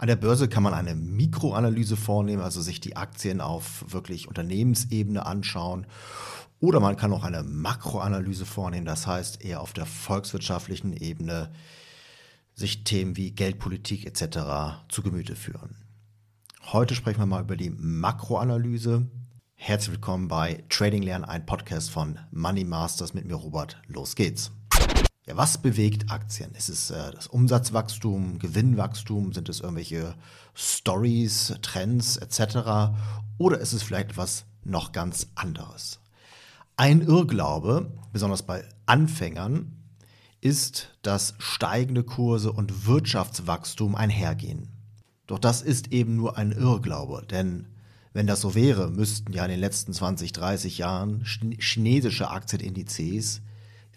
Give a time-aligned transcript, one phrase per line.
[0.00, 5.26] An der Börse kann man eine Mikroanalyse vornehmen, also sich die Aktien auf wirklich Unternehmensebene
[5.26, 5.88] anschauen.
[6.60, 11.50] Oder man kann auch eine Makroanalyse vornehmen, das heißt eher auf der volkswirtschaftlichen Ebene
[12.54, 14.86] sich Themen wie Geldpolitik etc.
[14.88, 15.74] zu Gemüte führen.
[16.72, 19.04] Heute sprechen wir mal über die Makroanalyse.
[19.56, 23.82] Herzlich willkommen bei Trading Lernen, ein Podcast von Money Masters mit mir Robert.
[23.88, 24.52] Los geht's.
[25.28, 26.54] Ja, was bewegt Aktien?
[26.54, 29.34] Ist es äh, das Umsatzwachstum, Gewinnwachstum?
[29.34, 30.14] Sind es irgendwelche
[30.54, 32.96] Stories, Trends etc.?
[33.36, 36.00] Oder ist es vielleicht etwas noch ganz anderes?
[36.78, 39.76] Ein Irrglaube, besonders bei Anfängern,
[40.40, 44.70] ist, dass steigende Kurse und Wirtschaftswachstum einhergehen.
[45.26, 47.66] Doch das ist eben nur ein Irrglaube, denn
[48.14, 51.22] wenn das so wäre, müssten ja in den letzten 20, 30 Jahren
[51.58, 53.42] chinesische Aktienindizes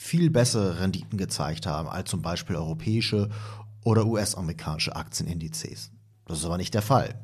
[0.00, 3.28] viel bessere Renditen gezeigt haben als zum Beispiel europäische
[3.84, 5.90] oder US-amerikanische Aktienindizes.
[6.24, 7.20] Das ist aber nicht der Fall.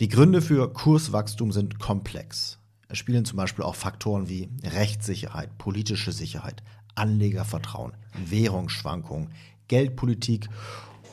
[0.00, 2.58] Die Gründe für Kurswachstum sind komplex.
[2.88, 6.62] Es spielen zum Beispiel auch Faktoren wie Rechtssicherheit, politische Sicherheit,
[6.94, 9.28] Anlegervertrauen, Währungsschwankungen,
[9.68, 10.48] Geldpolitik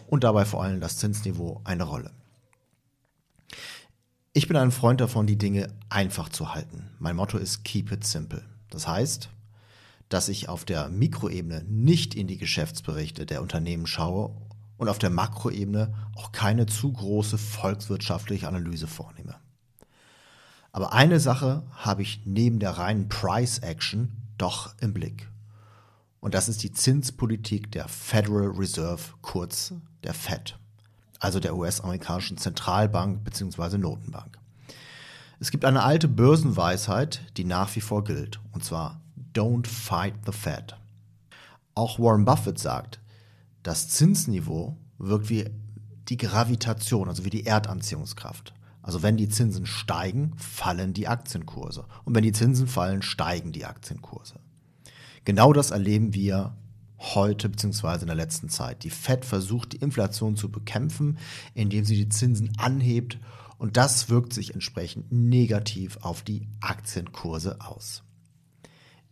[0.08, 2.11] und dabei vor allem das Zinsniveau eine Rolle.
[4.31, 6.91] Ich bin ein Freund davon, die Dinge einfach zu halten.
[6.97, 8.45] Mein Motto ist Keep it simple.
[8.69, 9.30] Das heißt,
[10.14, 14.36] dass ich auf der Mikroebene nicht in die Geschäftsberichte der Unternehmen schaue
[14.78, 19.38] und auf der Makroebene auch keine zu große volkswirtschaftliche Analyse vornehme.
[20.72, 25.30] Aber eine Sache habe ich neben der reinen Price Action doch im Blick.
[26.20, 30.59] Und das ist die Zinspolitik der Federal Reserve, kurz der Fed,
[31.20, 33.80] also der US-amerikanischen Zentralbank bzw.
[33.80, 34.38] Notenbank.
[35.39, 39.02] Es gibt eine alte Börsenweisheit, die nach wie vor gilt, und zwar
[39.34, 40.78] Don't fight the Fed.
[41.76, 43.00] Auch Warren Buffett sagt,
[43.64, 45.50] das Zinsniveau wirkt wie
[46.09, 48.54] die Gravitation, also wie die Erdanziehungskraft.
[48.81, 51.86] Also wenn die Zinsen steigen, fallen die Aktienkurse.
[52.04, 54.36] Und wenn die Zinsen fallen, steigen die Aktienkurse.
[55.23, 56.58] Genau das erleben wir
[56.99, 58.02] heute bzw.
[58.02, 58.83] in der letzten Zeit.
[58.83, 61.17] Die Fed versucht, die Inflation zu bekämpfen,
[61.54, 63.20] indem sie die Zinsen anhebt.
[63.58, 68.04] Und das wirkt sich entsprechend negativ auf die Aktienkurse aus.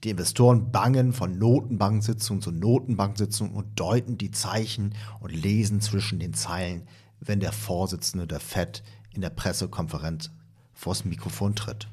[0.03, 6.34] Die Investoren bangen von Notenbanksitzung zu Notenbanksitzung und deuten die Zeichen und lesen zwischen den
[6.34, 6.88] Zeilen,
[7.19, 8.81] wenn der Vorsitzende der FED
[9.12, 10.31] in der Pressekonferenz
[10.73, 11.88] vors Mikrofon tritt.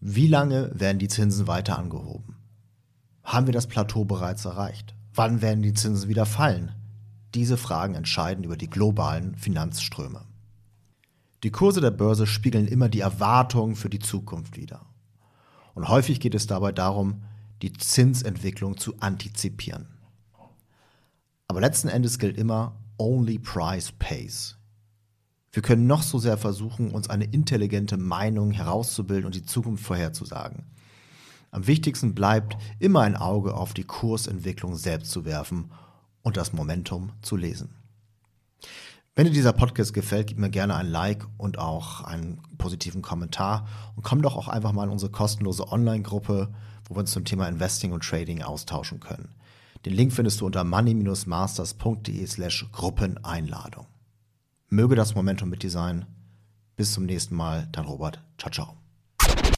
[0.00, 2.34] Wie lange werden die Zinsen weiter angehoben?
[3.22, 4.96] Haben wir das Plateau bereits erreicht?
[5.14, 6.72] Wann werden die Zinsen wieder fallen?
[7.34, 10.22] Diese Fragen entscheiden über die globalen Finanzströme.
[11.44, 14.84] Die Kurse der Börse spiegeln immer die Erwartungen für die Zukunft wider.
[15.74, 17.22] Und häufig geht es dabei darum,
[17.62, 19.86] die Zinsentwicklung zu antizipieren.
[21.48, 24.56] Aber letzten Endes gilt immer, only price pays.
[25.52, 30.64] Wir können noch so sehr versuchen, uns eine intelligente Meinung herauszubilden und die Zukunft vorherzusagen.
[31.50, 35.70] Am wichtigsten bleibt, immer ein Auge auf die Kursentwicklung selbst zu werfen
[36.22, 37.74] und das Momentum zu lesen.
[39.14, 43.68] Wenn dir dieser Podcast gefällt, gib mir gerne ein Like und auch einen positiven Kommentar
[43.94, 46.48] und komm doch auch einfach mal in unsere kostenlose Online-Gruppe,
[46.88, 49.34] wo wir uns zum Thema Investing und Trading austauschen können.
[49.84, 53.86] Den Link findest du unter money-masters.de slash Gruppeneinladung.
[54.68, 56.06] Möge das Momentum mit dir sein.
[56.76, 58.22] Bis zum nächsten Mal, dein Robert.
[58.38, 58.76] Ciao, ciao.